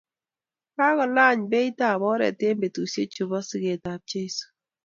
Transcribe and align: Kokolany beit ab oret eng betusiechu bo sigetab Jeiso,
Kokolany 0.75 1.41
beit 1.51 1.79
ab 1.89 2.01
oret 2.13 2.39
eng 2.47 2.59
betusiechu 2.61 3.23
bo 3.29 3.39
sigetab 3.49 4.01
Jeiso, 4.09 4.45